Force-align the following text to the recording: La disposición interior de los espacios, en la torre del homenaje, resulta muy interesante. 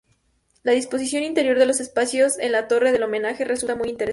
La 0.63 0.71
disposición 0.71 1.21
interior 1.21 1.59
de 1.59 1.67
los 1.67 1.79
espacios, 1.79 2.39
en 2.39 2.53
la 2.53 2.67
torre 2.67 2.91
del 2.91 3.03
homenaje, 3.03 3.45
resulta 3.45 3.75
muy 3.75 3.89
interesante. 3.89 4.09